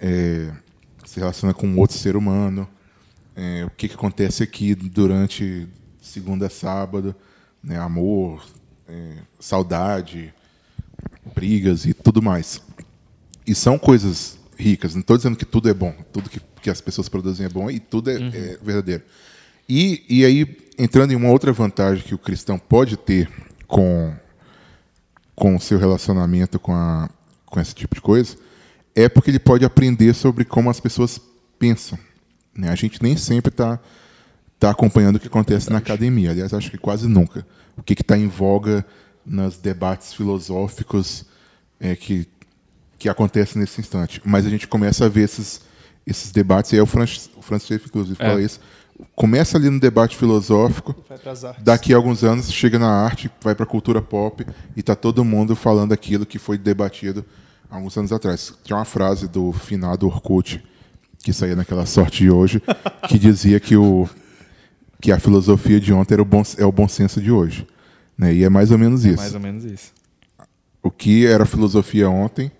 [0.00, 0.50] é,
[1.04, 2.68] se relaciona com outro ser humano,
[3.36, 5.68] é, o que, que acontece aqui durante
[6.04, 7.14] segunda a sábado,
[7.62, 8.44] né, amor,
[8.86, 10.32] é, saudade,
[11.34, 12.60] brigas e tudo mais.
[13.46, 14.94] E são coisas ricas.
[14.94, 17.70] Não estou dizendo que tudo é bom, tudo que, que as pessoas produzem é bom
[17.70, 18.30] e tudo é, uhum.
[18.32, 19.02] é verdadeiro.
[19.68, 23.30] E, e aí, entrando em uma outra vantagem que o cristão pode ter
[23.66, 24.14] com,
[25.34, 27.08] com o seu relacionamento com, a,
[27.46, 28.36] com esse tipo de coisa,
[28.94, 31.18] é porque ele pode aprender sobre como as pessoas
[31.58, 31.98] pensam.
[32.54, 32.68] Né?
[32.68, 33.80] A gente nem sempre está
[34.64, 36.30] está acompanhando o que acontece na academia.
[36.30, 37.46] Aliás, acho que quase nunca.
[37.76, 38.84] O que está em voga
[39.24, 41.26] nos debates filosóficos
[41.78, 42.26] é, que,
[42.98, 44.22] que acontece nesse instante.
[44.24, 45.60] Mas a gente começa a ver esses,
[46.06, 48.26] esses debates, e aí o Francis, o Francis Schaeffer, inclusive, é.
[48.26, 48.58] fala isso.
[49.14, 50.94] Começa ali no debate filosófico,
[51.60, 54.46] daqui a alguns anos chega na arte, vai para a cultura pop
[54.76, 57.24] e está todo mundo falando aquilo que foi debatido
[57.68, 58.54] há alguns anos atrás.
[58.62, 60.64] Tinha uma frase do finado Orkut,
[61.24, 62.62] que saía naquela sorte de hoje,
[63.08, 64.08] que dizia que o,
[65.04, 67.66] que a filosofia de ontem o bom, é o bom senso de hoje.
[68.16, 68.32] Né?
[68.36, 69.18] E é mais ou menos é isso.
[69.18, 69.92] mais ou menos isso.
[70.82, 72.50] O que era filosofia ontem,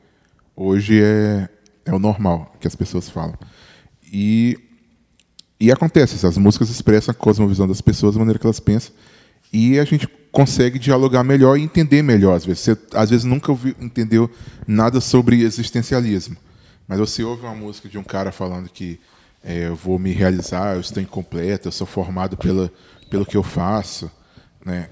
[0.54, 1.48] hoje é,
[1.86, 3.32] é o normal que as pessoas falam.
[4.12, 4.58] E,
[5.58, 8.92] e acontece, as músicas expressam a cosmovisão das pessoas, da maneira que elas pensam,
[9.50, 12.34] e a gente consegue dialogar melhor e entender melhor.
[12.34, 14.30] Às vezes, você às vezes nunca ouviu, entendeu
[14.66, 16.36] nada sobre existencialismo,
[16.86, 19.00] mas você ouve uma música de um cara falando que
[19.44, 22.72] é, eu vou me realizar, eu estou incompleto, eu sou formado pela,
[23.10, 24.10] pelo que eu faço.
[24.64, 24.88] Né?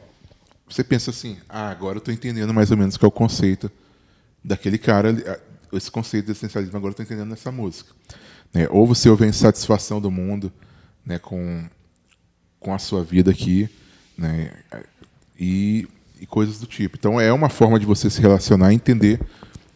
[0.68, 3.72] Você pensa assim, ah, agora eu estou entendendo mais ou menos qual é o conceito
[4.44, 5.40] daquele cara,
[5.72, 7.94] esse conceito de essencialismo, agora eu estou entendendo nessa música.
[8.52, 8.68] Né?
[8.70, 10.52] Ou você ouve a insatisfação do mundo
[11.04, 11.64] né, com,
[12.60, 13.70] com a sua vida aqui,
[14.18, 14.52] né,
[15.40, 15.88] e,
[16.20, 16.98] e coisas do tipo.
[16.98, 19.18] Então é uma forma de você se relacionar e entender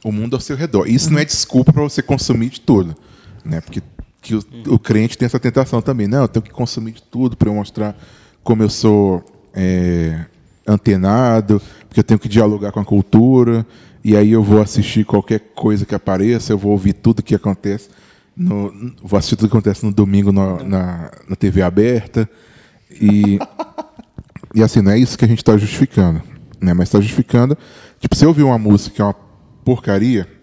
[0.04, 0.86] o mundo ao seu redor.
[0.86, 2.94] Isso não é desculpa para você consumir de tudo,
[3.44, 3.60] né?
[3.60, 3.82] Porque
[4.26, 6.08] que o, o, crente tem essa tentação também.
[6.08, 7.96] Não, eu tenho que consumir de tudo para eu mostrar
[8.42, 10.24] como eu sou é,
[10.66, 13.64] antenado, porque eu tenho que dialogar com a cultura,
[14.04, 17.88] e aí eu vou assistir qualquer coisa que apareça, eu vou ouvir tudo que acontece,
[18.36, 22.28] no, vou assistir tudo que acontece no domingo no, na, na TV aberta,
[23.00, 23.38] e,
[24.54, 26.20] e assim, não é isso que a gente está justificando,
[26.60, 26.74] né?
[26.74, 27.56] mas está justificando,
[28.00, 29.14] tipo, se eu ouvir uma música que é uma
[29.64, 30.35] porcaria,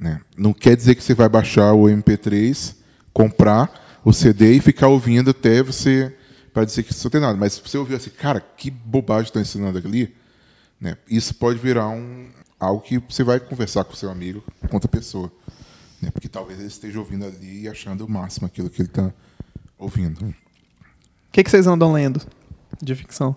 [0.00, 0.22] né?
[0.36, 2.74] Não quer dizer que você vai baixar o MP3,
[3.12, 6.16] comprar o CD e ficar ouvindo até você
[6.54, 7.36] para dizer que isso não tem nada.
[7.36, 10.16] Mas se você ouvir assim, cara, que bobagem está ensinando ali,
[10.80, 10.96] né?
[11.08, 15.30] isso pode virar um, algo que você vai conversar com seu amigo, com outra pessoa.
[16.00, 16.10] Né?
[16.10, 19.12] Porque talvez ele esteja ouvindo ali e achando o máximo aquilo que ele está
[19.78, 20.24] ouvindo.
[20.24, 20.34] O
[21.30, 22.22] que, que vocês andam lendo
[22.80, 23.36] de ficção?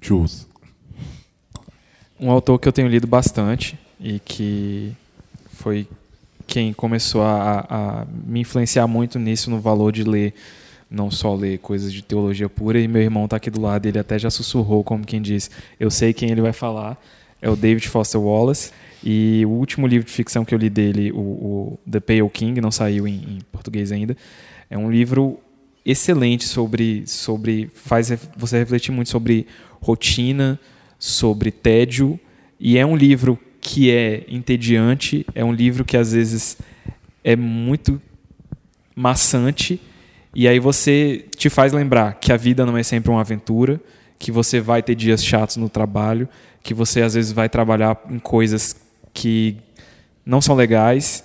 [0.00, 0.48] Jules.
[2.18, 4.92] Um autor que eu tenho lido bastante e que
[5.48, 5.86] foi
[6.46, 10.32] quem começou a, a, me influenciar muito nisso, no valor de ler,
[10.90, 12.78] não só ler coisas de teologia pura.
[12.78, 15.90] E meu irmão está aqui do lado, ele até já sussurrou, como quem diz, eu
[15.90, 16.96] sei quem ele vai falar.
[17.42, 18.72] É o David Foster Wallace.
[19.04, 22.60] E o último livro de ficção que eu li dele, o, o The Pale King,
[22.60, 24.16] não saiu em, em português ainda,
[24.70, 25.38] é um livro
[25.84, 29.46] excelente sobre, sobre faz você refletir muito sobre
[29.80, 30.58] rotina,
[30.98, 32.18] sobre tédio,
[32.58, 36.56] e é um livro que é entediante, é um livro que às vezes
[37.24, 38.00] é muito
[38.94, 39.80] maçante
[40.32, 43.80] e aí você te faz lembrar que a vida não é sempre uma aventura,
[44.20, 46.28] que você vai ter dias chatos no trabalho,
[46.62, 48.76] que você às vezes vai trabalhar em coisas
[49.12, 49.56] que
[50.24, 51.24] não são legais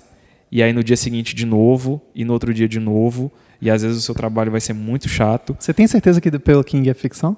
[0.52, 3.84] e aí no dia seguinte de novo e no outro dia de novo e às
[3.84, 5.56] vezes o seu trabalho vai ser muito chato.
[5.60, 7.38] Você tem certeza que The Pale King é ficção?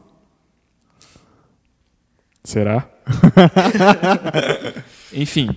[2.41, 2.87] Será?
[5.13, 5.49] Enfim,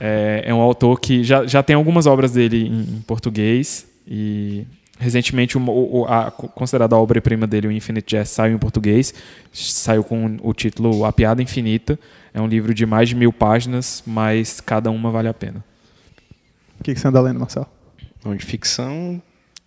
[0.00, 4.66] é, é, um autor que já, já tem algumas obras dele em, em, português e
[4.98, 9.14] recentemente, o, o, a considerada a obra-prima dele, o Infinite Jest, saiu em português.
[9.52, 11.98] Saiu com o título A Piada Infinita.
[12.34, 15.64] É um livro de mais de mil páginas, mas cada uma vale a pena.
[16.80, 17.66] O que, que você anda lendo, Marcelo?
[18.22, 19.22] Bom, de ficção,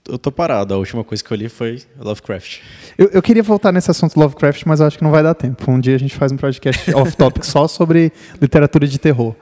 [0.08, 0.74] eu tô parado.
[0.74, 2.60] A última coisa que eu li foi Lovecraft.
[2.98, 5.70] Eu, eu, queria voltar nesse assunto Lovecraft, mas eu acho que não vai dar tempo.
[5.72, 8.12] Um dia a gente faz um podcast off-topic só sobre
[8.42, 9.36] literatura de terror.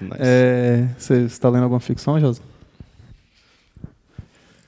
[0.00, 0.16] Nice.
[0.18, 2.40] É, você está lendo alguma ficção, José?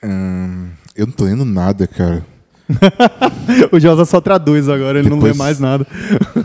[0.03, 2.25] Hum, eu não tô lendo nada, cara.
[3.71, 5.87] o Josa só traduz agora, ele depois, não lê mais nada.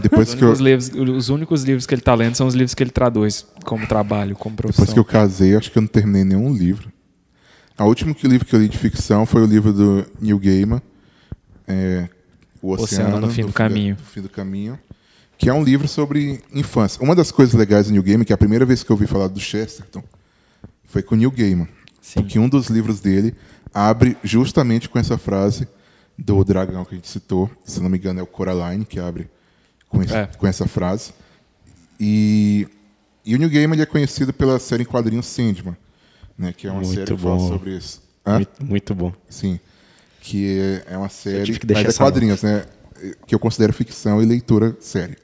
[0.01, 0.65] Depois os, que únicos eu...
[0.65, 3.87] livros, os únicos livros que ele tá lendo são os livros que ele traduz como
[3.87, 4.85] trabalho, como profissão.
[4.85, 6.92] Depois que eu casei, acho que eu não terminei nenhum livro.
[7.79, 10.83] O último livro que eu li de ficção foi o livro do Neil Gaiman,
[11.67, 12.09] é,
[12.61, 13.97] O Oceano, Oceano no Fim do, do Caminho.
[13.97, 14.79] Do fim do Caminho,
[15.39, 17.03] que é um livro sobre infância.
[17.03, 19.07] Uma das coisas legais do Neil Gaiman, que é a primeira vez que eu ouvi
[19.07, 20.05] falar do Chesterton,
[20.85, 21.69] foi com o Neil Gaiman.
[22.01, 22.21] Sim.
[22.21, 23.35] Porque um dos livros dele
[23.73, 25.67] abre justamente com essa frase
[26.19, 29.31] do dragão que a gente citou, se não me engano é o Coraline que abre
[29.89, 30.27] com, esse, é.
[30.27, 31.13] com essa frase.
[31.99, 32.69] E,
[33.25, 35.77] e o New Game ele é conhecido pela série em quadrinhos Sandman,
[36.43, 38.03] né, que é uma muito série que fala sobre isso.
[38.27, 39.13] Muito, muito, bom.
[39.29, 39.61] Sim,
[40.21, 42.65] que é, uma série que mas é quadrinhos, né,
[43.27, 45.17] que eu considero ficção e leitura séria.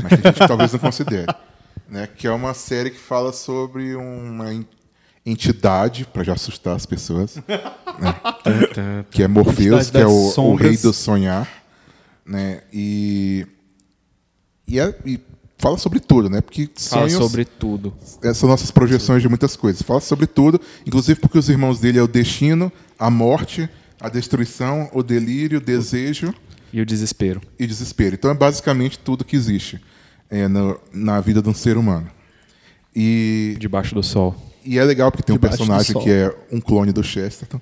[0.00, 1.26] Mas que a gente talvez não considere.
[1.88, 4.50] Né, que é uma série que fala sobre uma
[5.26, 9.04] entidade, para já assustar as pessoas, né?
[9.10, 11.46] que é Morpheus, que é o, o, rei do sonhar.
[12.24, 12.62] Né?
[12.72, 13.46] E,
[14.66, 15.20] e, é, e,
[15.62, 16.40] fala sobre tudo, né?
[16.40, 17.94] Porque fala sobre tudo.
[18.20, 19.80] Essas são nossas projeções de muitas coisas.
[19.80, 23.70] Fala sobre tudo, inclusive porque os irmãos dele é o destino, a morte,
[24.00, 26.34] a destruição, o delírio, o desejo.
[26.72, 27.40] E o desespero.
[27.60, 28.16] E o desespero.
[28.16, 29.80] Então é basicamente tudo que existe
[30.28, 32.10] é, no, na vida de um ser humano.
[32.94, 34.34] E debaixo do sol.
[34.64, 37.60] E é legal porque tem um personagem que é um clone do Chesterton,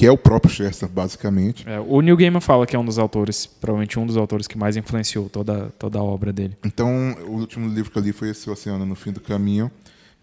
[0.00, 1.68] que é o próprio Chesterton, basicamente.
[1.68, 4.56] É, o Neil Gaiman fala que é um dos autores, provavelmente um dos autores que
[4.56, 6.56] mais influenciou toda, toda a obra dele.
[6.64, 9.70] Então, o último livro que eu li foi esse Oceano no Fim do Caminho,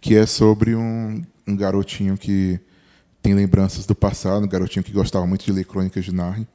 [0.02, 2.60] que é sobre um, um garotinho que
[3.22, 6.48] tem lembranças do passado, um garotinho que gostava muito de ler Crônicas de Narnia,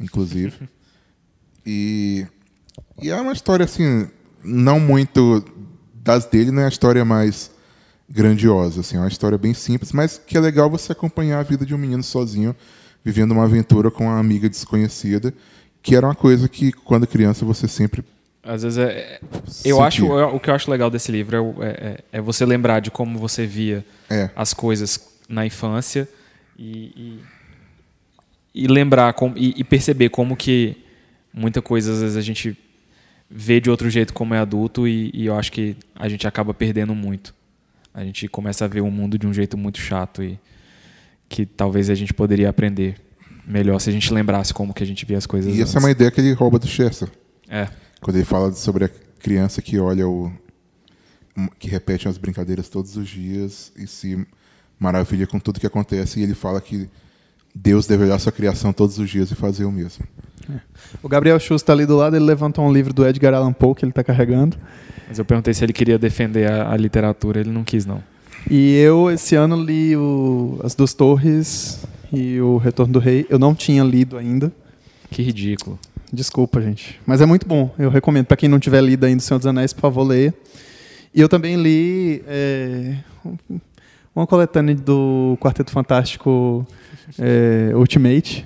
[0.00, 0.66] inclusive.
[1.66, 2.26] e,
[3.02, 4.08] e é uma história, assim,
[4.42, 5.44] não muito
[5.92, 7.50] das dele, não é a história mais
[8.08, 8.80] grandiosa.
[8.80, 11.74] Assim, é uma história bem simples, mas que é legal você acompanhar a vida de
[11.74, 12.54] um menino sozinho,
[13.04, 15.32] vivendo uma aventura com uma amiga desconhecida,
[15.82, 18.04] que era uma coisa que, quando criança, você sempre.
[18.42, 18.84] Às vezes é.
[18.84, 19.20] é
[19.64, 22.92] eu acho o que eu acho legal desse livro é, é, é você lembrar de
[22.92, 24.30] como você via é.
[24.36, 26.08] as coisas na infância
[26.56, 27.20] e,
[28.54, 30.76] e, e lembrar com, e, e, perceber como que
[31.34, 32.56] muita coisa às vezes a gente
[33.28, 36.54] vê de outro jeito como é adulto e, e eu acho que a gente acaba
[36.54, 37.34] perdendo muito
[37.96, 40.38] a gente começa a ver o mundo de um jeito muito chato e
[41.30, 43.00] que talvez a gente poderia aprender
[43.46, 45.56] melhor se a gente lembrasse como que a gente via as coisas.
[45.56, 47.08] E essa é uma ideia que ele rouba do Chester.
[47.48, 47.66] É.
[48.02, 50.30] Quando ele fala sobre a criança que olha o
[51.58, 54.26] que repete as brincadeiras todos os dias e se
[54.78, 56.90] maravilha com tudo que acontece e ele fala que
[57.54, 60.04] Deus deve olhar sua criação todos os dias e fazer o mesmo.
[60.50, 60.58] É.
[61.02, 63.74] O Gabriel Schuss está ali do lado, ele levantou um livro do Edgar Allan Poe
[63.74, 64.56] que ele está carregando.
[65.08, 68.02] Mas eu perguntei se ele queria defender a, a, literatura, ele não quis, não.
[68.50, 73.26] E eu, esse ano, li o, As Duas Torres e O Retorno do Rei.
[73.28, 74.52] Eu não tinha lido ainda.
[75.10, 75.78] Que ridículo.
[76.12, 77.00] Desculpa, gente.
[77.04, 77.74] Mas é muito bom.
[77.78, 78.26] Eu recomendo.
[78.26, 80.34] Para quem não tiver lido ainda O Senhor dos Anéis, por favor, leia.
[81.14, 82.96] E eu também li é,
[84.14, 86.66] uma coletânea do Quarteto Fantástico
[87.18, 88.44] é, Ultimate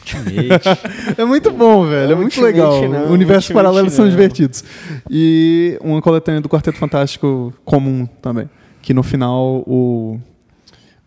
[0.00, 1.14] Ultimate.
[1.16, 2.12] é muito bom, velho.
[2.12, 2.88] É, muito legal.
[2.88, 4.64] Não, Universos paralelos são divertidos.
[5.10, 8.48] E uma coletânea do Quarteto Fantástico comum também.
[8.82, 10.18] Que no final o,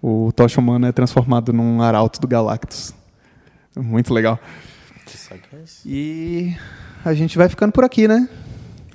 [0.02, 2.94] o Tocha Humano é transformado num arauto do Galactus.
[3.76, 4.40] Muito legal.
[5.86, 6.56] E
[7.04, 8.28] a gente vai ficando por aqui, né?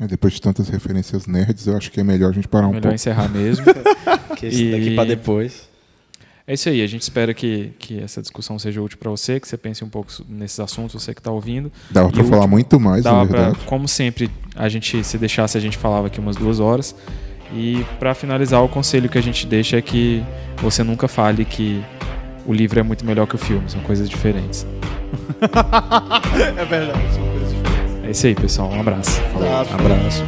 [0.00, 2.70] É, depois de tantas referências nerds, eu acho que é melhor a gente parar um
[2.70, 2.86] melhor pouco.
[2.86, 3.64] Melhor encerrar mesmo.
[4.36, 5.67] que esse daqui para depois.
[6.48, 9.46] É isso aí, a gente espera que, que essa discussão seja útil para você, que
[9.46, 11.70] você pense um pouco nesses assuntos, você que está ouvindo.
[11.90, 13.58] Dava para falar muito mais, dava na verdade.
[13.58, 16.96] Pra, como sempre, a gente, se deixasse, a gente falava aqui umas duas horas.
[17.52, 20.24] E para finalizar, o conselho que a gente deixa é que
[20.56, 21.84] você nunca fale que
[22.46, 24.66] o livro é muito melhor que o filme, são coisas diferentes.
[26.56, 28.04] é verdade, são coisas diferentes.
[28.04, 28.70] É isso aí, pessoal.
[28.70, 29.20] Um abraço.
[29.34, 29.48] Falou.
[29.50, 30.24] Um abraço.